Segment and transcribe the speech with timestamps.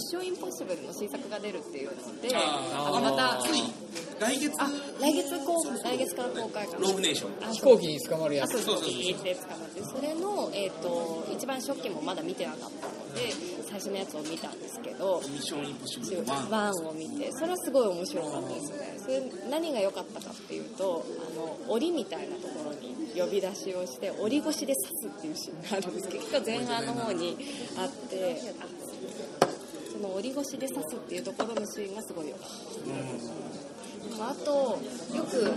[0.00, 3.40] ッションインポッシブル」の新作が出るっていうのでああのまた
[4.20, 4.52] 来月？
[4.58, 4.68] あ
[5.00, 7.48] 来月公来月から公開かなローグネーション。
[7.48, 8.54] あ飛行機に捕まるやつ。
[8.54, 8.84] あそうそうそう。
[8.84, 13.32] そうそうピーって捕まってそれの、えー、と一番初期もまだ見てなかったので
[13.64, 15.74] 最初のやつを見たんですけどミッションイン。
[15.76, 18.98] ポッシブル1ワンを見てそれはすごい面白かったですね。
[18.98, 27.36] それ何が良かったかっていうとあの檻みたいなところに呼び出しをして檻越しで刺すっていうシーンがあるんですけど結構前半の方に
[27.78, 28.66] あってあ
[30.00, 33.30] その檻越しで刺すっていうところのシーンがすごい良かったです
[34.08, 34.78] でもあと
[35.14, 35.52] よく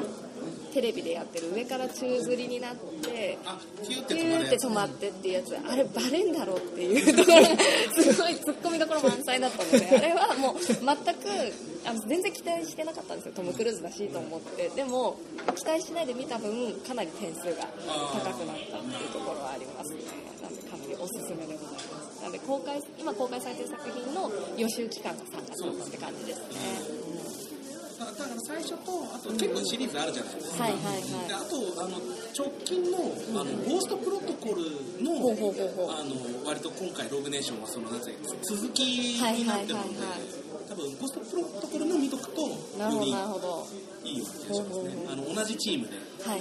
[0.73, 3.57] テレビでやってる上から宙吊りになってあ
[3.88, 7.47] ピューって止まってっていうやつあれバレんだろうっていうところが
[7.93, 10.85] すごいツッコミどころ満載だったので あれはもう全く
[11.85, 13.33] あの全然期待してなかったんですよ。
[13.35, 15.16] トム・クルーズだしと思ってでも
[15.55, 17.67] 期待しないで見た分かなり点数が
[18.13, 20.00] 高くなったっていうところはありますね。
[20.41, 27.03] なんでかなりおすすめでございますなので公開今公開されてる作品の予習期間が3月末って感じですね。
[27.99, 31.27] だだから最初とあと結構シリーズあるじゃないですか、はいはいはい。
[31.27, 31.99] であとあの
[32.31, 32.97] 直近の
[33.39, 34.63] あのゴーストプロトコル
[35.03, 35.19] の
[35.91, 40.44] あの割と今回ローグネーションはそのなんていうの続きになってるので、はいはいはいはい。
[40.69, 42.47] 多分ゴーストプロトコルの見とくと
[42.79, 43.67] なるほどよりなるほど。
[44.03, 44.91] いいような気がしますね。
[45.11, 46.35] あの同じチームでや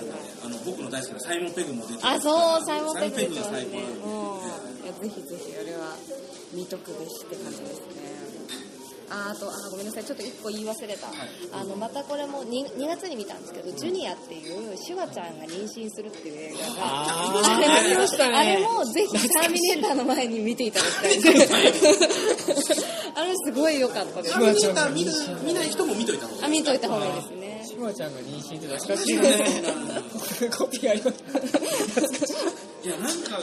[0.00, 4.67] るのであの僕の大好きなサイモン・ペグも出てるあそうサイモン・ペグが最高ねなんで
[5.00, 5.94] ぜひぜひあれは
[6.52, 8.18] 見とくべしって感じですね。
[9.10, 10.04] ああとあごめんなさい。
[10.04, 11.08] ちょっと1個言い忘れた、
[11.58, 22.84] あのまたこれも 2, 2月に見たんですけど、ジュニアっていうシュワちゃんが妊娠するっていう映画がありましたねあれもぜひターミネーターの前に見ていただきたいです。
[23.14, 24.36] あれすごい良かったです。
[24.36, 25.12] あの見た見る
[25.42, 27.64] 見ない人も見といた方があ見といた方がいいですね。
[27.66, 30.50] シュワちゃんが妊娠って懐かしいね。
[30.56, 31.18] コピーあります。
[32.84, 33.40] いやなんか、あ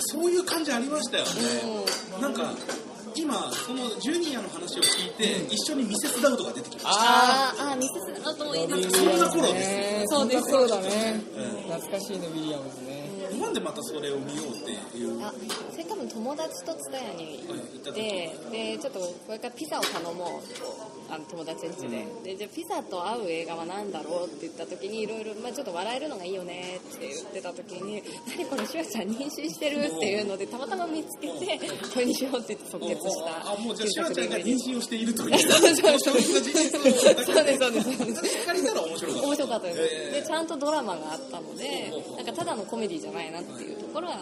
[0.00, 1.30] そういう感じありましたよね、
[2.20, 2.54] なんか
[3.14, 6.90] 今そのジュニアの話を聞いて、一緒にミセスダウトが出てきました。
[6.90, 8.90] あーあーミセスだといいです。
[8.90, 10.50] そんな頃ですねそうです。
[10.50, 11.20] そうだね。
[11.68, 13.08] 懐かしいねウィリアムズね。
[13.40, 15.24] なんでまたそれを見ようっていう。
[15.24, 15.32] あ
[15.70, 21.88] それ多分友達と蔦屋に行ってでちょっとこれからピザを頼もうとあの友達ん家
[22.24, 31.58] で,、でじゃあピザと合う映画は何だろうって言った時にいろいろまあちょっと笑えるのがいいよねって言ってた時に何これシュワちゃん妊娠してるっていうのでたまたま見つけて
[31.92, 35.38] これにしようって言って即決したあもうじゃあシュワちゃんが妊娠をしているという。
[35.48, 35.98] そうそうそう。
[35.98, 37.80] 衝撃の事実だけそうですそうで
[38.14, 38.17] す
[38.52, 39.26] りたら面白かった。
[39.26, 44.18] 面白かったです、えでちゃんとドラマがあったのでなんかただのコメディじゃないなっていうところは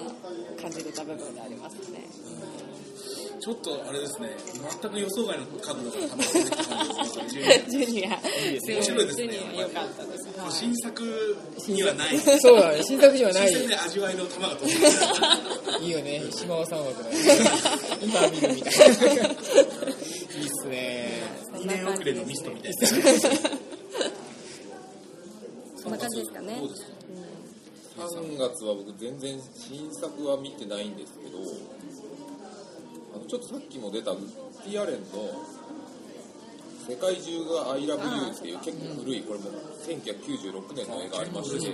[0.61, 2.07] 感じれた部分でありますね。
[3.39, 4.31] ちょっとあれですね。
[4.83, 8.19] 全く予想外の角度から楽しんできたんですけどジュニア。
[8.67, 11.37] 面白いですね良かったです、はい新作
[11.69, 12.19] にはない。
[12.19, 13.49] そうだね新作にはない。
[13.49, 14.75] 新鮮で味わいの玉が飛んで
[15.85, 16.23] いいよね。
[16.31, 17.11] 島尾三枠の
[18.03, 19.27] 今見るみたいな。
[19.27, 21.23] いいっすね。
[21.55, 22.79] 2年遅れのミストみたいな
[26.17, 26.57] ですかね。
[26.59, 26.97] どうですか
[27.97, 31.39] 3月は僕全然新作は見てないんですけど
[33.15, 34.21] あのちょっとさっきも出たウッ
[34.71, 35.33] ディ・アレンの
[36.87, 39.51] 「世界中が I love you」っていう結構古いこれも
[39.89, 41.73] 1996年の映画ありまして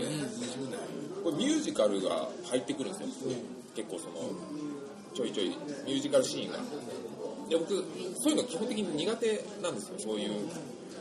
[1.24, 3.08] これミュージカルが入ってくるんですよ
[3.74, 4.30] 結構その
[5.14, 5.48] ちょいちょい
[5.84, 6.58] ミュージカルシーンが。
[7.48, 7.84] で僕
[8.22, 9.94] そういうの基本的に苦手なんですよ。
[9.98, 10.30] そういう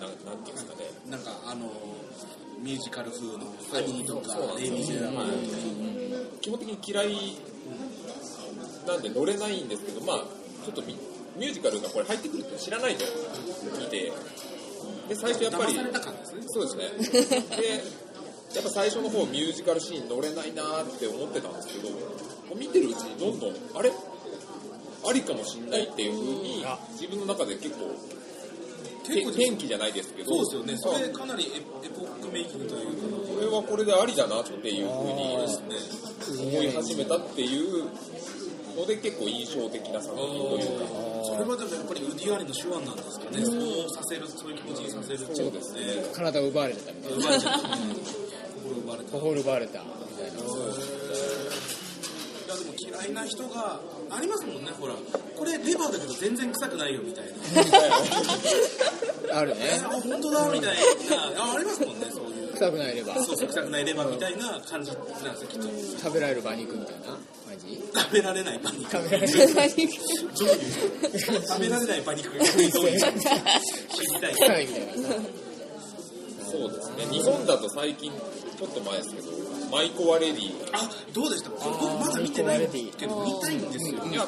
[0.02, 0.90] ななんていうんですかね。
[1.08, 1.72] なんかあの
[2.62, 3.34] ミュージカル風の
[3.74, 5.58] アニーとかレイ・ミゼラブルとか
[6.42, 7.36] 基本的に嫌い
[8.88, 10.18] なんで乗れないんですけどまあ
[10.64, 10.96] ちょっとミ
[11.38, 13.06] ミュージカルがこれ入ってくるって知らないで
[13.80, 14.12] 見て。
[15.10, 15.84] で最初やっぱりね。
[16.48, 16.90] そうですね。
[17.58, 17.84] で
[18.56, 21.90] やっぱ最初の方ミュージカルシーン乗れないなーって思ってたんですけど
[22.56, 23.92] 見てるうちにどんどんあれ？
[23.92, 27.96] ありかもしんないっていう風に自分の中で結構
[29.08, 30.98] 結構転機じゃないですけどそうですよね。
[30.98, 32.94] それかなりエエポックメイキングというか
[33.34, 35.76] これはこれでありだなっていう風にですね
[36.52, 37.86] 思い始めたっていう
[38.78, 40.86] ので結構印象的な作品というか。
[41.24, 43.46] それはでもやっぱりウディアレンの手腕なんですかね。
[43.46, 45.80] そうさせるそういう気持ちにさせるってそうですね。
[46.14, 47.18] 体を奪われてたみたいな。
[47.18, 49.12] 奪われた。
[49.12, 49.86] 心奪われたみ
[50.18, 50.40] たいな
[52.52, 54.94] やでも嫌いな人がありますもんねほら。
[55.38, 57.26] これレバーだけど全然臭くないよみたい
[59.32, 59.40] な。
[59.40, 59.62] あるね。
[59.62, 61.44] えあ本当だみたいな。
[61.44, 62.52] あありますもんねそういう。
[62.54, 65.68] 臭くないればそうそう臭くないレバーみたいな感じなんですよきっと。
[66.04, 67.06] 食べられる馬肉みたいな？
[67.08, 68.92] 感じ食べられない馬肉。
[68.92, 69.90] 食べられるどういう
[71.48, 72.30] 食べられない馬肉。
[72.30, 73.02] がどういう知り
[74.20, 74.34] たい。
[74.34, 74.74] みたいな。
[76.52, 77.06] そうですね。
[77.12, 79.32] 日本だと最近ちょっと前ですけど
[79.72, 80.52] マイコワレディ。
[80.74, 81.50] あどうでした？
[81.50, 81.64] 僕
[82.00, 84.04] まだ見てないんですけど見たいんですよ。
[84.06, 84.28] いや、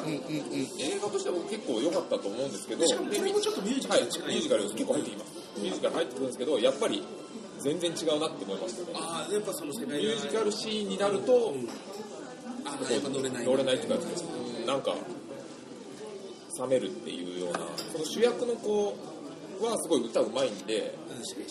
[0.80, 5.32] 映画としては僕結構良かったと思うんですけどしかもこれもちょっとミュージカはい、ルに近いミュージカル結構入ってきます。
[5.60, 7.02] ミュージカル入ってくるんですけどやっぱり
[7.60, 8.98] 全然違うなって思いましたね。
[8.98, 11.54] ああやっぱその世界ミュージカルシーンになると、
[12.64, 13.44] あやっぱ乗れない。
[13.44, 14.66] 乗れないっていうか、うん。
[14.66, 14.94] なんか
[16.60, 17.60] 冷めるっていうような
[17.92, 18.96] その主役の子
[19.60, 21.48] はすごい歌うまいんで何でしたっけ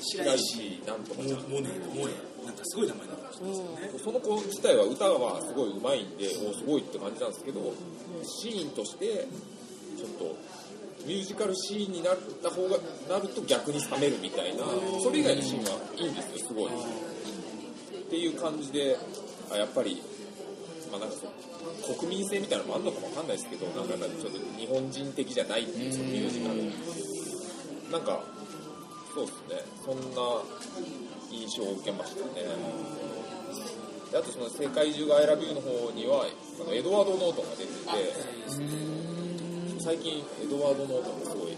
[0.00, 1.40] 白石なんとかちゃん。
[1.42, 2.12] モネモネ
[2.48, 3.92] なんかすごい名前だった人ですよね。
[4.02, 7.60] その子自体は歌はすごいうまいんでおすごいって感じなんですけど
[8.24, 9.28] シーンとして
[9.98, 10.34] ちょっと
[11.06, 12.78] ミュージカルシーンになった方が
[13.08, 14.64] なると逆に冷めるみたいな
[15.02, 16.72] それ以外のシーンはいいんですよすごい。
[16.72, 18.96] っていう感じで
[19.52, 20.02] あやっぱり
[20.90, 21.14] まあなんか
[21.84, 27.92] そう国民性みたいなのもあるのかもわかんないですけどなんかちょっと日本人的じゃないっていうミュージカル。
[27.92, 28.22] なんか
[29.14, 29.64] そうですね。
[29.84, 30.42] そんな
[31.30, 32.46] 印象を受けましたね。
[34.10, 37.78] であとその世界中が「アイラビュー」の方にはあのエドワード・ノートンが出てて
[39.80, 41.56] 最近エドワード・ノートンがすごい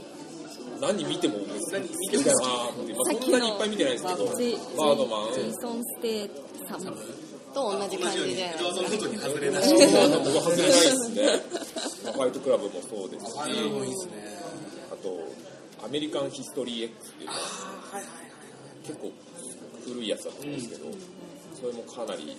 [0.80, 1.38] 何見ても
[1.70, 5.34] 何見好きだなって、まあ、そんなにいっぱい見てないですけどジバードマン。
[5.34, 6.30] ジェイソン・ステイ
[6.68, 6.96] サム
[7.54, 10.76] と同じ感じじゃないエドワードのことに外れなし僕は外れないで。
[10.90, 11.22] すね
[12.04, 15.18] まあファイトクラブもそうですしあと
[15.84, 17.34] アメリカンヒストリー X っていうの
[18.86, 19.12] 結構
[19.84, 20.86] 古いやつだったんですけど、
[21.60, 22.36] それもかなり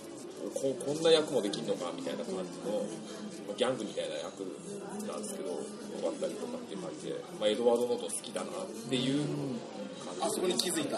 [0.53, 2.83] ここんな役もできるのかみたいな感じの
[3.55, 4.41] ギャングみたいな役
[5.07, 5.57] なんですけどよ
[6.01, 8.51] かったりとかっていう感じで、まあ、エドワード・ノートン好きだなっ
[8.89, 9.25] ていう
[10.19, 10.97] あそこに気づいた。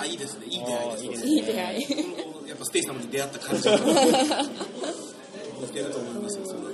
[0.00, 0.46] あいいですね。
[0.46, 1.30] いい出会いですね。
[1.30, 1.82] いい出会い。
[2.48, 3.68] やっぱステイ様に出会った感じ。
[3.68, 3.76] が
[5.60, 6.58] 似てると思いますよそれ。
[6.60, 6.66] は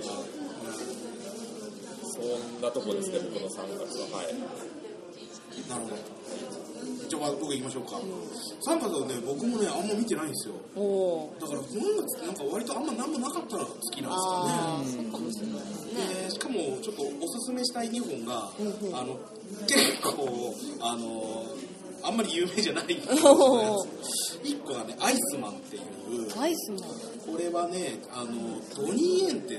[2.03, 2.23] そ
[2.59, 4.35] んなとこですね僕の3月ははい
[5.69, 5.97] なるほど
[7.09, 7.97] じゃあ僕行きましょうか。
[7.97, 10.55] 3月はね僕もねあんま見てないんですよ。
[11.41, 15.09] だからこの夏なんか割とあんま何もなかったら好きなんですよね。
[15.09, 16.25] そうかもしれないね。
[16.29, 18.53] でしかもちょっとおすすめしたい2本が、
[18.93, 19.17] あの
[19.67, 21.47] 結構あの
[22.03, 25.83] あんまり有名じゃない1個がね「アイスマン」っていう。
[26.39, 26.81] アイスマン。
[27.33, 29.57] これはねあのドニー・エンって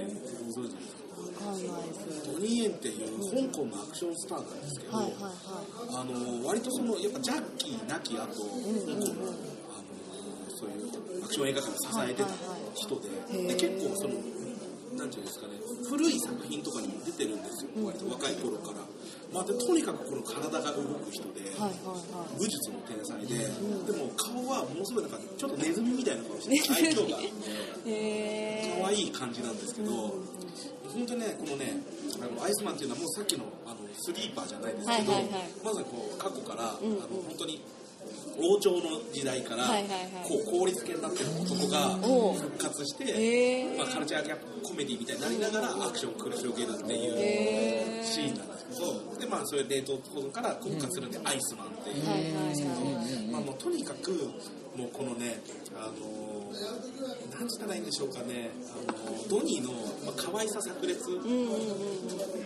[0.55, 0.98] ご存知ですか？
[1.45, 2.31] わかんないです。
[2.31, 5.33] ドニー・エンっていう香港のアクションスターなんですけど、はいはいはい。
[5.95, 9.31] あの割とそのやっぱジャッキー亡き後、香港の
[9.71, 9.95] あの
[10.51, 12.29] そういうアクション映画館を支えてた
[12.75, 13.47] 人で,、はいはい。
[13.47, 14.13] で結構その
[14.97, 15.53] なんていうんですかね
[15.87, 18.83] 古い作品とかにも出てるんですよ、割と若い頃から、
[19.31, 22.37] まあ、でとにかくこの体が動く人で、はいはいはい。
[22.37, 27.17] 武術の天才で、でも顔はものすごいなんかちょっとネズミみたいな顔して愛嬌が
[28.83, 30.13] 可愛い感じなんですけど、
[30.93, 31.77] 本当にね、このね、
[32.21, 35.49] あのアイスマンっていうのはもうさっきのあのスリーパーじゃないですけど、はいはいはい。
[35.63, 37.03] まずこう過去から、うんうん。
[37.03, 37.61] あの本当に
[38.39, 38.79] 王朝の
[39.11, 40.09] 時代から、はいはいはい。
[40.23, 41.99] こう効率系になってる男が
[42.33, 52.07] 復活して、まあ、カルチャーギャップコメディみたいになりながらアクションを繰り広げるっていうへシーンなんですけど、でまあ、それ冷凍保存から復活するんで、アイスマンっていう。
[52.07, 54.11] はいはいはいまあ、もうとにかく
[54.75, 55.41] もうこのね
[55.75, 58.49] あのーなんつったらいいんでしょうかね。
[58.87, 59.71] あのードニーの、
[60.05, 61.49] まあ、可愛さ炸裂、うんうんうん。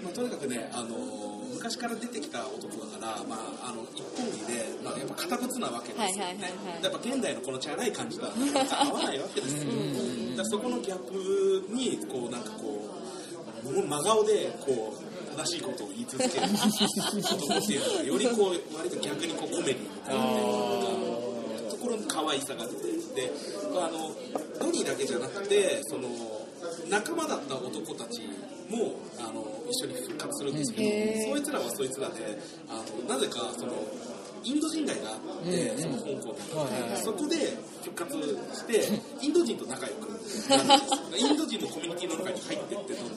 [0.03, 6.41] まあ、とにかくねあのー昔から出てきた男だから、まあ、あの一本気で、まあ、やっぱ堅物なわけですよね、はいはいはい
[6.75, 9.71] はいやっぱ現代のこのチャラい感じとは合わないわけですよ、
[10.35, 12.89] だそこのギャップにこうなんかこ
[13.63, 16.45] う真顔でこう正しいことを言い続ける。
[16.45, 22.83] 男っていうのがよりこう割と逆にこうコメディになってところに可愛さが出て
[23.15, 23.31] で、
[23.73, 24.15] まあ、あの
[24.59, 26.07] ドニーだけじゃなくてその
[26.89, 28.21] 仲間だった男たち
[28.69, 30.81] もあの一緒に復活するんですけ
[31.27, 32.37] ど、そいつらはそいつらで
[32.69, 33.73] あのなぜかその
[34.45, 36.17] インド人街があって、その香港に、
[36.53, 37.01] はいはい。
[37.01, 38.11] そこで復活
[38.53, 40.09] してインド人と仲良く
[41.17, 43.15] インド人のコミュニティの中に入ってってどんど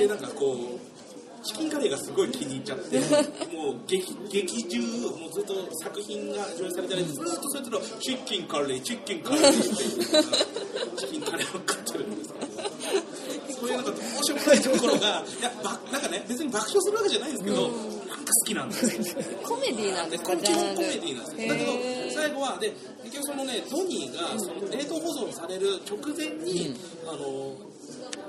[0.00, 3.00] でなんかこうチキンカレーがすごい気に入っちゃって
[3.54, 19.22] もう劇劇中もうずっと作品が上映されたりずっとそいつのチキンカレーチキンカレーチキンカレーを食ってるんですけどそういうなんか面白くないところがいやばなんかね別に爆笑するわけじゃないんですけど、なんか好きなんですよ。
[19.22, 21.42] ーコメディなんですこか基本コメディなんです。
[21.42, 21.72] よだけど
[22.14, 22.72] 最後はで
[23.04, 26.74] 結局そのねドニーがその冷凍保存される直前に、
[27.06, 27.69] あの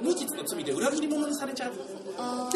[0.02, 1.78] 無実の罪で裏切り者にされちゃって
[2.18, 2.50] あ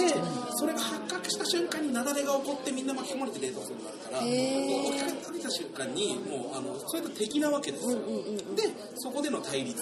[0.56, 4.70] それが発覚した瞬間に雪崩が起こってみんな巻き込まれて冷凍するんだからへー。
[4.70, 8.00] もう置き換えた瞬間にもうあのそれと敵なわけですよ、
[8.56, 8.64] で
[8.96, 9.82] そこでの対立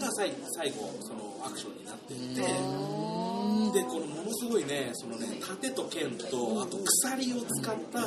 [0.00, 2.46] が最最後そのアクションになっていって、で
[3.84, 8.04] このもののすごいねそのね盾と剣とあと鎖を使ったあ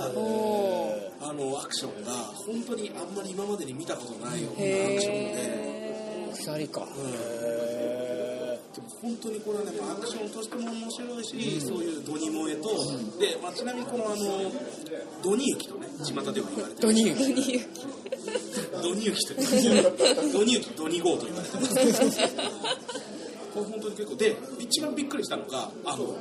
[1.34, 5.78] のアクションが本当にあんまり今までに見たことないようなアクションで。
[6.32, 6.82] へ鎖か。
[6.82, 6.84] ん。
[6.84, 6.88] へ
[8.78, 12.70] でも本当にこれはねアクションとしても面白いし、そういうドニ萌えと、
[13.18, 14.16] で、まあ、ちなみにこのあの
[15.24, 17.18] ドニユキとね巷では言われてるドニユー
[18.74, 19.34] 何ドニユキと
[20.32, 21.74] ドニユキドニゴーと言われてます
[23.54, 26.16] これ本当に結構で一番びっくりしたのがあの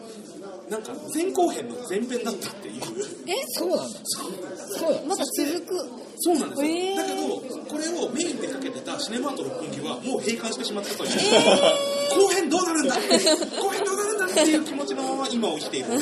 [0.70, 2.82] なんか前後編の前編だったっていう
[3.26, 4.00] えそうなんだ。
[4.02, 4.32] そう。
[5.06, 5.76] まだ続く。
[6.18, 6.95] そうなんですよ、え。
[6.95, 7.18] ーだけど
[7.68, 13.00] これをメインでかけてたシネマート六本木はもう閉館してしまったという、後編どうなるんだ後
[13.71, 15.99] 編どうなるんだっていう気持ちのまま今を生きている後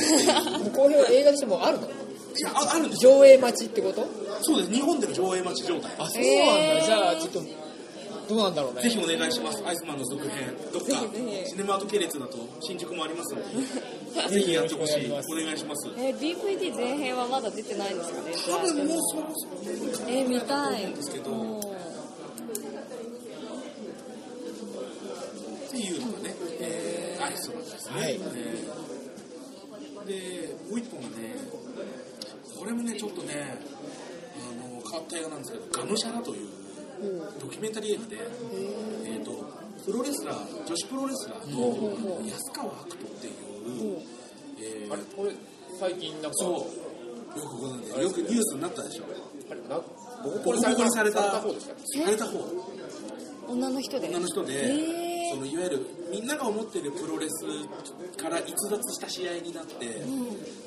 [0.88, 1.88] 編は映画としてもあるの？
[1.88, 3.18] やああるんですよ。
[3.18, 4.06] 上映待ちってこと？
[4.42, 4.72] そうです。
[4.72, 5.92] 日本での上映待ち状態。
[5.98, 6.86] あ、そうなんえーだ。
[6.86, 7.42] じゃあ、ちょっと、
[8.28, 8.82] どうなんだろうね。
[8.82, 9.62] ぜひお願いします。
[9.64, 10.50] アイスマンの続編。
[10.72, 10.88] どっか
[11.46, 13.46] シネマート系列だと新宿もありますので
[14.28, 15.06] ぜひやってほしい。
[15.10, 15.88] お願いします。
[15.96, 18.32] え DVD 前編はまだ出てないんですかね？
[18.46, 20.08] 多分もうそろそろ。
[20.08, 20.92] え見たい。
[20.94, 21.30] ですけど。
[21.32, 21.60] うん
[25.74, 28.12] っていうのがね、えーアイスマンですね、はい。
[28.14, 28.20] えー。
[30.06, 31.34] でもう一本がね
[32.56, 33.58] これもねちょっとね
[34.38, 36.48] あの変わった映画なんですけど「ガムシャラ」という
[37.40, 38.16] ドキュメンタリー映画で、
[39.06, 39.32] えー、と
[39.84, 43.32] プロレスラー女子プロレスラーの安川悪人っていう、
[44.60, 45.32] えーあれこれ
[45.78, 46.34] 最近なんか。
[46.34, 46.50] そう。
[47.38, 47.92] よくご存知。
[47.94, 49.04] でよくニュースになったでしょ。
[49.50, 51.22] あれなボコボコボコにされた。
[51.40, 52.38] 方でしたされた方。
[53.48, 54.08] 女の人で？
[54.08, 55.34] 女の人で、へー。
[55.34, 57.44] そのいわゆるみんなが思っているプロレス
[58.16, 60.00] から逸脱した試合になって、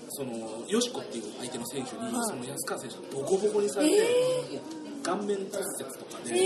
[0.09, 4.61] そのよしこっていう相手の選手に、その安川選手がボコボコにされて、
[5.03, 6.43] 顔面骨折とかで、腫れ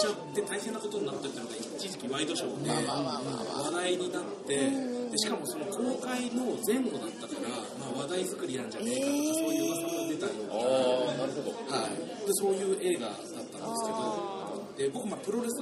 [0.00, 4.72] ちゃって大変なことになったっていうのが一時期ワイドショーで話題になって、
[5.12, 11.20] でしかもその公開の前後だったから、まあ、話題作りなんじゃねえかとか、そういう噂も出たような。
[11.20, 11.52] なるほど。
[11.68, 14.32] はい、でそういう映画だったんですけど
[14.78, 15.60] で僕、まあ、プロレス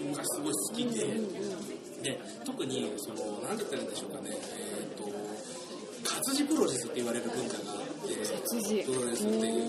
[0.00, 1.04] 昔すごい好きで
[2.00, 5.04] で特にその何て言ったらいいんでしょうかね、えー、と
[6.08, 8.82] 活字プロレスって言われる文化があって活字。
[8.88, 9.68] プロレスっていう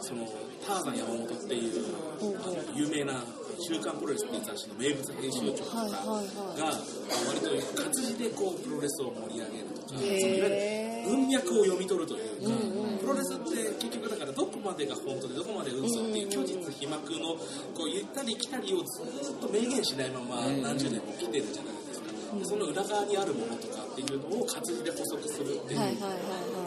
[0.00, 0.24] その
[0.66, 1.84] ターザン山本っていう
[2.16, 3.22] あの有名な
[3.60, 6.80] 「週刊プロレス」っていう雑誌の名物編集長とかが
[7.26, 12.52] 割と活字でこうプロレスを盛り上げるとかそのいわゆる文脈を読み取るというか、
[13.00, 17.34] プロレスって結局だからどこまでが本当でどこまで嘘っていう虚実皮膜の
[17.72, 25.80] こう行ったり来たりをずっと明言しないまま何十年も来てるじゃないですか、でその裏側にあるものとかっていうのを活字で補足するっていう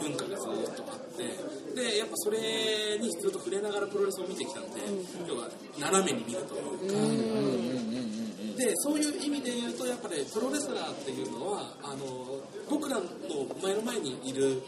[0.02, 1.22] 文化がずっとあって
[1.74, 4.80] でやっぱそれにずっと触れながらプロレスを見てきたんで、
[5.28, 5.48] 要は
[5.78, 8.02] 斜めに見るというか。
[8.52, 12.36] でそういう意味で言うとやっぱりプロレスラーっていうのはあの
[12.68, 13.04] 僕らの
[13.62, 14.60] 前の前にいる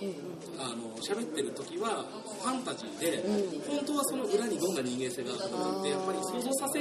[0.58, 2.02] あの喋ってる時は
[2.40, 3.22] ファンタジーで、
[3.68, 6.80] 本当はその裏にどんな人間性があるのかってやっぱり想像させ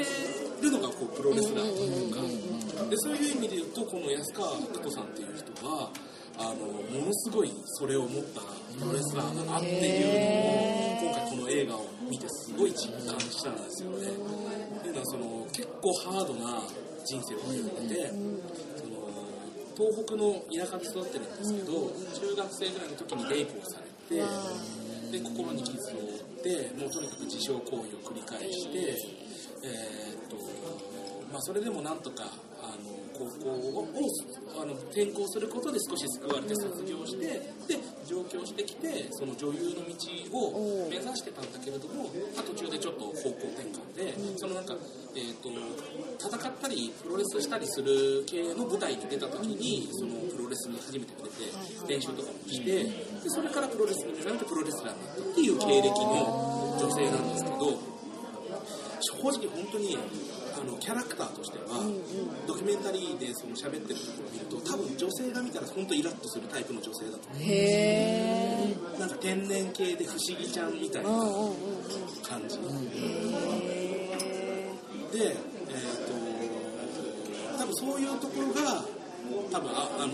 [0.63, 2.21] るのがこうプロレスラーというか。
[2.89, 5.89] でそういう意味で言うとこの安川久人さんっていう人は
[6.37, 8.41] あのものすごいそれを持った
[8.79, 14.07] プロレスラーだなっていうのを今回この映画を見てすごい実感したんですよね。
[14.07, 16.61] っていうのはその結構ハードな
[17.05, 18.09] 人生を歩んでて、
[18.77, 18.93] その
[19.75, 24.23] 東北の田舎で育ってるんですけど、中学生ぐらいの時にレイプをされて、
[25.11, 30.37] で心に傷を負ってもうとにかく自傷行為を繰り返して、えーっと
[31.33, 32.29] まあ、それでもなんとか
[32.61, 33.87] あの高校を
[34.61, 37.25] あの転校することで少し救われて卒業して、
[37.65, 42.05] で上京してきてその女優の道を目指してたんだけれども、
[42.37, 44.75] まあ途中でちょっと方向転換で、そのなんか、
[45.17, 45.49] えー、と
[46.21, 52.89] 戦ったりプロレスしたりする系の舞台に出た時にそのプロレスに初めて触れて練習とかもしてで
[53.25, 57.93] それからプロレスに目覚めてプロレスラーになったっていう経歴の女性なんですけど
[59.01, 59.97] 正直本当に
[60.63, 61.83] あのキャラクターとしては、
[62.47, 71.55] ドキュメンタリーでその喋ってるところを見ると多分女性が見たら本当イラッとするタイプの女性だと思へえうなんか天然系で不思議ちゃんみたいなうんうんうん。
[72.23, 72.59] 感じ、へ
[75.11, 76.07] で、えー、
[77.51, 78.85] と多分そういうところが
[79.51, 80.13] 多分ああの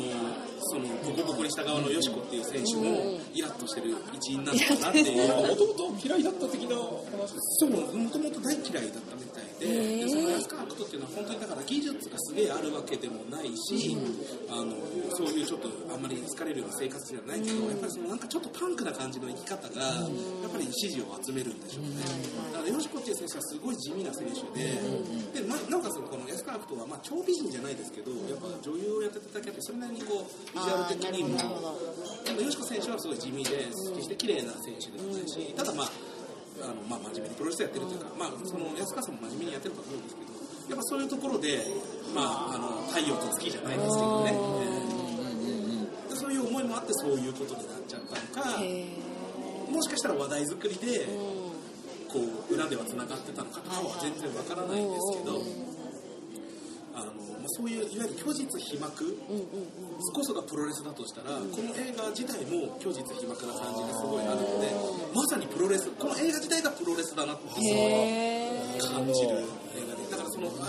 [0.61, 5.27] そのボコボコにした側のよしこっていう選手もイラッとしてる一因なのかなっていう。
[5.49, 9.23] もともと嫌いだった的な話ですそうもともと大嫌いだったみ
[10.99, 13.95] いうのは本当にだから技術がすげえあるわけでもないし、
[14.51, 14.75] あの
[15.15, 22.03] そういうちょっとあんまり疲れるような生活じゃないけど、やっぱりそのなんかちょっとパンクな感じの生き方が、やっぱり支持を集めるんでしょうね。
[22.51, 31.37] だからヨシコっていう選手はすごい地味な選手で、でななおかつこの安川アクトはまあ超美人じゃないですけど、やっぱ女優をやってただけあってそれなりにこうビジュアル的にも。
[32.25, 35.91] でも、よしこ選手はすごい地味で、決して綺麗な選手でもないし、ただまあ、
[36.61, 40.28] あのまあ、真面目にプロレスやってるというか、まあ、その安川さんも真面目にやってると思うんですけど、
[40.69, 41.65] やっぱそういうところで、
[42.13, 44.33] まあ、あの太陽と月じゃないですけどね、
[46.09, 48.85] でそういう思いもあって、そういうことになっちゃったのか、へ
[49.71, 51.05] もしかしたら話題作りで、
[52.07, 55.41] こう裏ではつながってたのかとかは全然わからないんですけど、
[56.93, 59.17] あのまあ、そういういわゆる虚実皮膜、
[60.13, 64.69] こそがプロレスだとしたら、この映画自体も虚実皮膜な感じがすごいあるので、
[65.15, 68.93] まさにプロレス、この映画自体がプロレスだなってーへー。
[68.93, 69.43] 感じる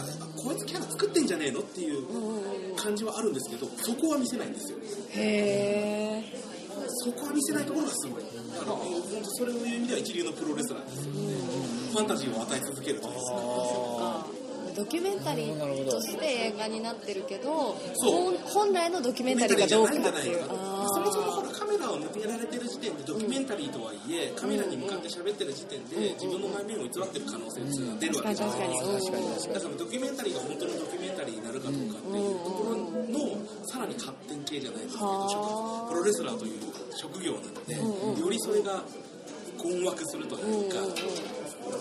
[0.01, 1.61] あこいつキャラ作ってんじゃねえの？
[1.61, 4.79] っていう感じはあるんですけど、そこは見せないんですよ。
[5.13, 6.23] へ
[7.05, 8.23] そこは見せないところがすごい。
[8.23, 8.77] だから、
[9.25, 11.35] それを言う意味では一流のプロレスラーですよね。
[11.93, 13.37] ファンタジーを与え続けるとですね。
[13.37, 14.41] ー
[14.77, 21.50] ドキュメンタリーとして映画になってるけど本本来のドキュメンタリーかどうかじゃないんっていうじゃないかあそもそもほら
[21.93, 28.75] を向けられてる時点でドキュメンタリーとはいえ、カメラに向かって喋ってる時点で自分の内面を偽ってる可能性っていうのは出るわけじゃないで
[29.41, 29.55] すか。
[29.55, 32.77] だからドキュメンタリーが本当のドキュメンタリーになるかどうかっていうところ
[33.11, 35.91] のさらに発展系じゃないですけどはあ。
[35.91, 36.61] プロレスラーという
[36.95, 37.75] 職業なので、
[38.21, 38.83] よりそれが
[39.59, 40.77] 困惑するというか、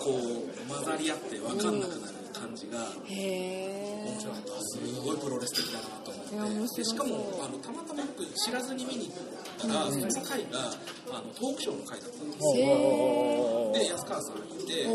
[0.04, 4.51] こう混ざり合って分かんなくなる感じが、へ面白かった。
[4.62, 6.84] すごいプロレス的だなと思って。
[6.84, 9.16] しかもあのたまたま僕知らずに見に行っ
[9.60, 10.72] たら、その回が
[11.12, 14.88] あのトークショーの回だったんですえへで安川さんがいて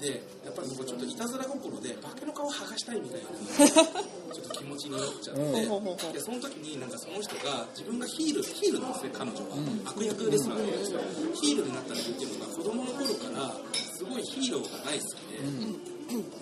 [0.00, 3.32] でやっぱり僕ちょっといたずら心で化けの皮剥がしたいみたいな
[4.36, 11.00] ちょっと気持ちになっちゃって、でその時になんかその人が自分がヒールヒールなんですね彼女は、悪役レスラーなんですよ
[11.40, 13.56] ヒールになった理由っていうのが子供の頃から
[13.96, 15.16] すごいヒーローが大好き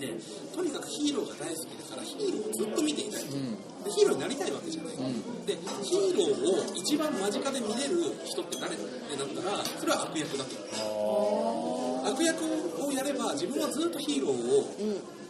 [0.01, 0.21] で、で
[0.55, 4.97] とにかくヒーローが大好きだからヒーローをずっと見ていたいと、でヒーローになりたいわけじゃない、
[5.47, 5.54] で
[5.85, 8.75] ヒーローを一番間近で見れる人って誰？
[8.75, 10.51] ってなったらそれは悪役だと。
[12.05, 12.45] 悪役
[12.85, 14.67] をやれば自分はずっとヒーローを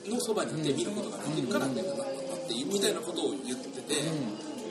[0.06, 2.06] のそばにいて見ることができるからってなったっ
[2.46, 3.94] ていうみたいなことを言ってて、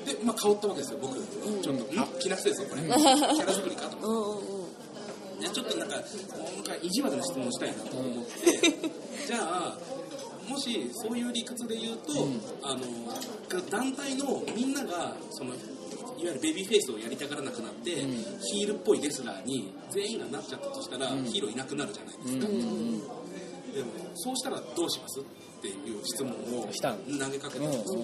[0.05, 2.81] で、まあ、香ったわけですよ僕、ちょっとあ気なくせですよこれ。
[2.84, 4.41] キャラ作りかと思っ
[5.39, 5.47] て。
[5.47, 6.07] でちょっとなんか、なんか
[6.81, 8.51] 意地悪な質問したいなと思って、
[9.27, 9.77] じゃあ、
[10.47, 12.12] もしそういう理屈で言うと、
[12.62, 12.81] あの
[13.69, 15.53] 団体のみんながその
[16.23, 22.47] いわゆるベビーフェイスをやりたがらなくなって、ヒールっぽいレスラーに全員がなっちゃったとしたら、ヒーローいなくなるじゃないですか。
[23.73, 25.23] でもそうしたらどうしますっ
[25.62, 28.01] ていう質問を投げかけたんですよ、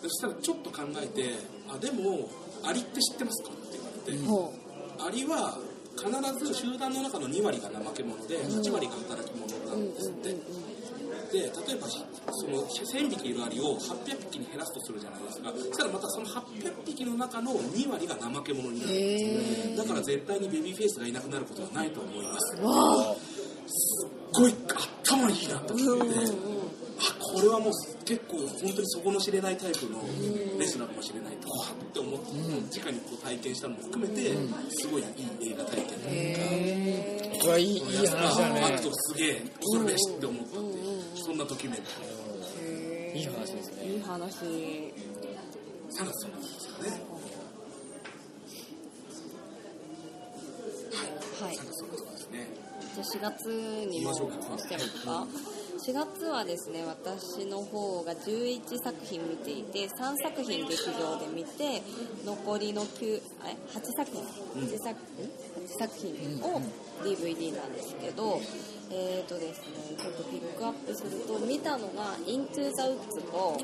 [0.00, 1.34] そしたらちょっと考えて
[1.68, 2.30] 「あでも
[2.62, 4.52] アリって知ってますか?」って言われて、ほ
[5.04, 5.58] アリは
[5.96, 6.08] 必
[6.46, 10.36] ず集団の中の2割が怠け者で8割が働き者なんですって、で
[11.38, 11.98] 例えばそ
[12.48, 15.52] の1000匹いるアリを800匹に減らすとするじゃないですか。
[15.52, 18.92] そしたらまたその800匹の中の2割が怠け者になる。
[18.92, 22.56] んですよだから絶対にベビーフェイスがいなくなることはないと思います。
[22.56, 24.54] すっごい
[25.04, 26.14] 頭いいなと思って、
[26.98, 27.72] あこれはもう
[28.04, 30.02] 結構本当に底の知れないタイプの
[30.58, 32.26] レスラーかもしれないとわーって思って、
[32.80, 34.34] 直にこう体験したのも含めて、
[34.70, 36.08] すごいいい映画体験だった。
[36.10, 40.71] へうわいいいい話だアクねトすげえ恐るべしって思った
[41.32, 41.88] んなドキュメンタ
[42.62, 43.18] リー。
[43.18, 43.86] いい話ですね。
[43.86, 44.44] いい話。
[44.44, 46.90] 3月そんなことですかね。
[51.40, 51.54] はい。
[51.56, 52.46] 3月そんなことですね。
[52.94, 53.46] じゃあ4月
[53.90, 54.18] にもし
[54.68, 55.26] ちゃいますか
[55.82, 61.82] ？4月はですね私の方が11作品見ていて3作品劇場で見て
[62.24, 64.22] 残りの9あれ？8作品
[64.62, 65.00] ？8作,、
[65.58, 66.60] 8作品を
[67.02, 68.40] DVD なんですけど、
[68.94, 73.56] えーとですね、ちょっとピックアップすると見たのが「イントゥ・ザ・ウッズ」と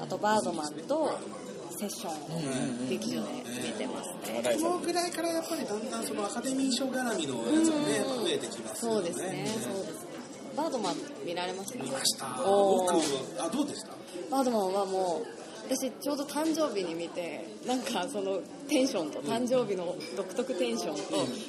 [0.00, 1.10] あと「バードマン」と
[1.76, 2.12] 「セッション」
[2.86, 3.32] を劇場で
[3.66, 4.36] 見てますね。
[4.36, 9.00] 話題このぐらいからやっぱりだんだんそのアカデミー賞絡みのやつがね増えてきますよね。
[9.00, 10.06] そうですね、そうですね。
[10.56, 10.94] バードマン
[11.24, 11.82] 見られました？
[11.82, 12.26] 見ました。
[12.38, 13.00] 僕は
[13.40, 13.88] あどうでした？
[14.30, 15.26] バードマンはもう
[15.68, 21.02] 私ちょうど誕生日に見てなんかそのテンションと誕生日の独特テンションと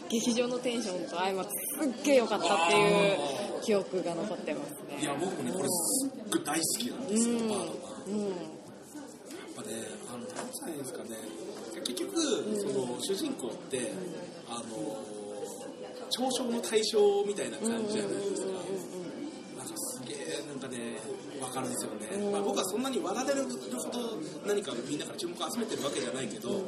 [0.10, 1.52] 劇場のテンションと相まって
[1.82, 3.18] すっげえ良かったっていう
[3.62, 5.02] 記憶が残ってますね。
[5.02, 7.68] いや僕もねこれすっごい大好きなんですよ、バードマンやっ
[8.08, 8.34] うん
[9.56, 9.68] ぱね
[10.10, 11.10] あの何歳ですかね。
[11.86, 13.92] 結局その主人公って
[14.50, 14.98] あの
[16.10, 18.52] 嘲笑の対象みたいな感じじゃないですか。
[18.52, 19.07] なんかすげえ
[20.48, 20.98] なんかね
[21.42, 26.62] わかるんですよね、まあ、僕はそんなに笑われるほど何かみんなから注目を集めてるわけじゃないけど、その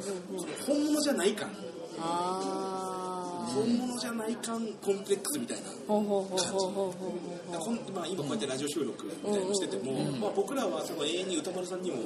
[0.66, 1.50] 本物じゃない感。
[1.98, 5.70] あ本物じゃない感コンプレックスみたいな。
[5.70, 7.14] ーほうほうほうほうほうほ
[7.50, 11.96] うだからこんまあ、今こうやってラジオ収録みたいなのしてても、まあ、僕らはその永遠に歌丸さんにも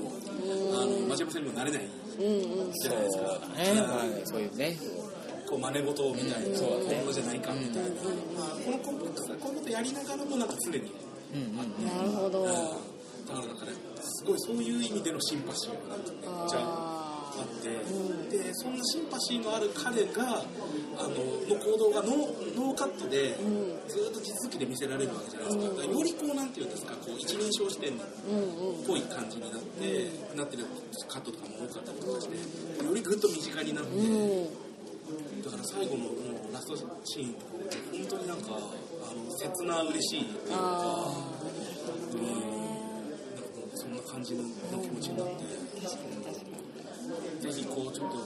[1.10, 1.82] 町山さんにもなれない
[2.18, 3.24] じゃないですか、
[3.58, 4.78] ね、まあ、そういうね。
[5.46, 7.90] こう真似事みたいな、本物じゃないかみたいな、
[8.64, 10.90] このコンプレックスはこういうことやりながらもなんか常に。
[11.34, 12.44] なるほど。
[12.44, 17.68] だからすごいそういう意味でのシンパシーがめっちゃああって、
[18.30, 20.44] でそんなシンパシーのある彼が
[20.98, 21.08] あの
[21.48, 23.34] の行動がノーノーカットで、
[23.88, 27.96] ずっと地続きで見せられるわけじゃないですか,、よりこうなんていうんですかこう一人称視点っ
[28.86, 30.66] ぽい感じになって、なってる
[31.08, 35.42] カットとかも多かったりとかしてよりぐっと身近になって、うん。
[35.42, 36.04] だから最後の
[36.52, 37.52] ラストシーンとか
[37.90, 38.60] 本当になんか
[39.06, 40.56] あの切な嬉しいっていうか。
[42.14, 44.42] うんなんかそんな感じの
[44.80, 45.32] 気持ちになって、
[47.40, 48.16] ぜひこうちょっと、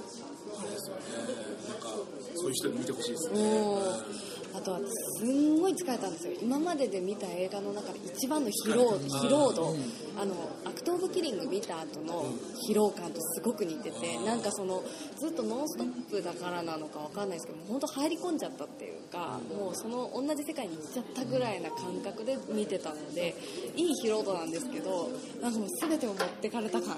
[0.56, 1.88] なんか
[2.34, 3.40] そういう人に見てほしいですね。
[3.40, 4.80] うんあとは
[5.18, 6.32] すんごい疲れたんですよ。
[6.40, 9.76] 今までで見た映画の中で一番の疲労疲労度。
[10.20, 10.34] あの
[10.64, 12.24] アクト・オブ・キリング見た後の
[12.68, 14.82] 疲労感とすごく似ててなんかその
[15.16, 23.36] ずっとノンストップだからなのかわかんないですけど本当入り込んじゃったっていうかもうその同じ世界に行っちゃったぐらいな感覚で見てたので
[23.76, 25.08] いい疲労度なんですけど
[25.40, 26.96] なんかもう全てを持ってかれた感。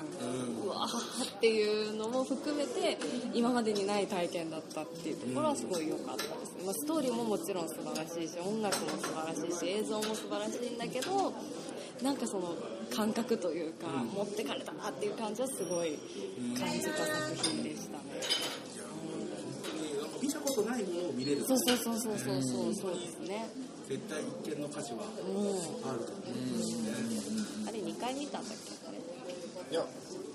[0.64, 2.96] うわーっていうのも含めて
[3.40, 11.33] 今までにない体験だったっていうところはすごい良かったですね、まあ、ストーリーももちろん素晴らしいし音楽も素晴らしいし映像も素晴らしいんだけど
[12.03, 12.55] なんかその
[12.94, 15.98] 感覚というか、持ってかれたなっていう感じはすごい
[16.59, 18.05] 感じた作品でしたね、
[20.22, 21.44] 見たことないものを見れる。
[21.46, 22.74] そうそうそうそうそうそう。
[22.74, 23.46] そうですね。
[23.88, 26.31] 絶対一見の価値はうんあると思う。
[26.31, 26.57] ん。
[26.57, 27.42] ですね。
[27.68, 28.72] あれ2回見たんだっけ？
[28.88, 28.98] あれ？
[29.70, 29.87] いや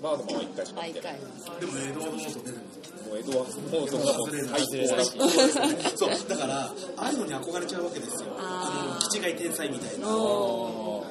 [0.02, 1.60] バードマンは1回しかあ1見てない回。
[1.60, 2.96] でもエドワード・モート出てるんですよ。
[3.06, 8.30] もうエドワード・モートがもう最高だしそう、だから、ああいうのに憧れちゃうわけですよ。
[8.38, 10.08] ああの、気違い天才みたいな。
[10.08, 11.04] お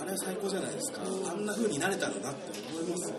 [0.00, 1.00] あれは最高じゃないですか。
[1.30, 3.16] あんな風になれたらなって思いますよ。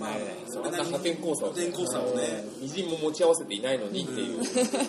[0.00, 0.10] まあ、
[0.48, 4.80] そあんな破天荒さを破天荒さをね、みじんも持ち合わせていないのにっていう、 そうですね。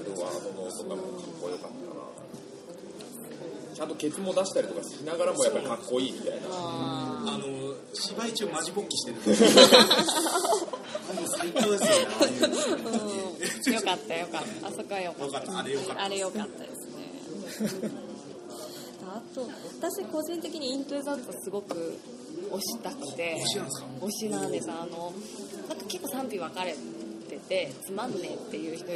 [0.00, 1.17] エドワード・モートが
[3.78, 6.48] ちゃんとケツも出したりとかしながらもやっぱりかっこいいみたいな。
[6.50, 7.44] ああの、
[7.94, 9.16] 芝居中マジ勃起してる。
[9.18, 9.24] もう
[11.38, 12.48] 最高ですよね、ああいうの。
[12.48, 13.74] ーうん。
[13.74, 14.66] よかったよかった。
[14.66, 16.02] あそこはよかっよかった、あれよかったた。
[16.04, 17.12] あれよかったですね。
[19.06, 19.48] あと
[19.80, 22.00] 私個人的にイントゥザウトすごく
[22.50, 23.36] 推したくて。
[23.38, 23.86] 推しなんですか？
[24.00, 24.68] 推しなんです。
[24.72, 25.12] あの
[25.68, 26.78] なんか結構賛否分かれて
[27.48, 28.86] てつまんねえっていう人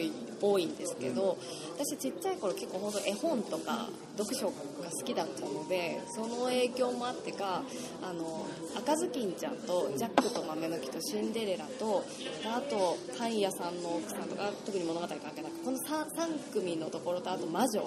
[0.40, 1.38] 多いんですけど
[1.78, 3.88] 私ちっちゃい頃結構本当絵本とか
[4.18, 4.52] 読書が
[4.90, 7.62] 好きだったのでその影響もあってか
[8.02, 12.04] あの赤ずきんちゃんとジャックと豆の木とシンデレラと
[12.44, 16.04] あとパン屋さんの奥さんとか特に物語関係なくこの 3,
[16.50, 17.82] 3組のところとあと魔女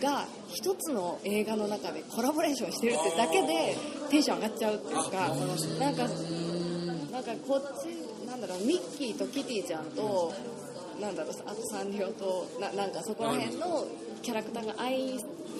[0.00, 3.76] が一つの映画の中でコラボレーションしてるってだけで
[4.10, 5.28] テンション上がっちゃうっていうか
[5.80, 6.08] なんか
[7.10, 8.05] なんかこっち
[8.36, 10.32] なんだろうミッキーとキティちゃんと
[11.00, 13.86] なんだろうあとサンリオとななんかそこら辺の
[14.22, 14.92] キャラクターが相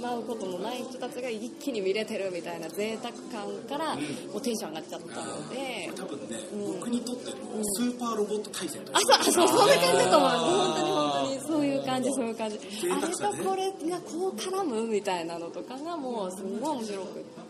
[0.00, 4.00] まうことのない人たちが一気に見れてるみたいな贅沢感からも
[4.36, 5.90] うテンション上がっちゃったので。
[5.96, 10.30] 多分ね、僕にとってのスーパーロボット対戦とあ、そう、あそう、そんな感じだと思う。
[10.30, 12.58] 本当に本当に、そういう感じ、そういう感じ。
[12.58, 17.45] 贅あれとこれがこう絡むみたいなのとかがもうすごい面白くって、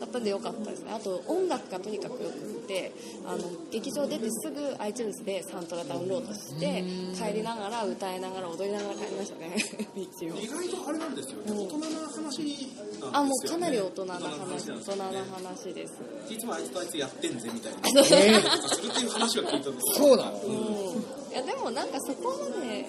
[0.00, 0.92] だったんでよかったですね。
[0.92, 2.92] あと音楽がとにかくよくって、
[3.26, 6.82] あの、劇場出てすぐ iTunes でサントラダウンロードして、
[7.16, 9.56] 帰りながら歌いながら踊りながら帰りましたね、
[9.94, 10.40] 道を。
[10.40, 15.92] 意外とあれなんですよね、大人な話なんですよ、ね、あ、もうかなり大人な大人話、大人なね話です。
[16.28, 18.04] 実はあいつとあいつやってんぜみたいな。
[18.04, 18.12] す
[18.82, 20.06] るっていう話は聞いたんですよ。
[20.08, 20.38] そうなの？
[20.38, 21.20] うん。
[21.30, 22.86] いやでもなんかそこまで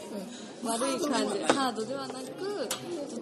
[0.64, 3.21] 悪い感じハードではなくと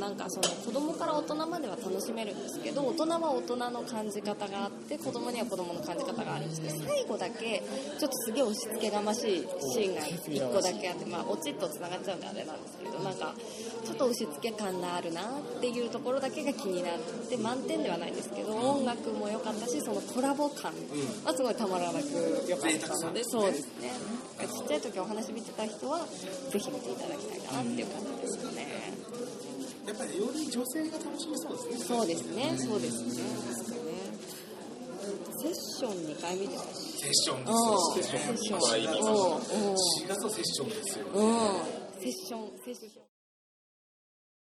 [0.00, 7.62] なんかその子供から大人までは楽しめるんですけど大人は大人の感じ方があって子供には子供の感じ方があるんですけど最後だけ
[7.98, 13.34] ちょっとすげえ押し付けがましいシーンが1個だけあってまあオチとつながっちゃうんであれなんですけどなんか
[13.84, 16.92] ちょっと押し付け感があるなっていうところだけが気になっ
[17.28, 20.72] て満点ではないんですけど音楽も良かったしそのコラボ感
[21.24, 22.06] はすごいたまらなく
[22.48, 23.90] 良かったのでそうですね。
[24.40, 28.66] ちっちゃい時お話見てた人はぜひ見ていただきたいかなっていう感じですよね
[29.86, 31.78] やっぱりより女性が楽しめそうですね。
[31.78, 32.54] そうですね。
[32.58, 33.20] そうですね。
[35.42, 37.44] セッション2回見てましたセッションうん
[37.96, 38.60] ですセッション。
[38.60, 38.94] まあいいうん。
[38.94, 39.00] うん。
[39.04, 41.06] 4月のセッションですよ。
[41.14, 42.00] うん。
[42.00, 43.09] セッションセッション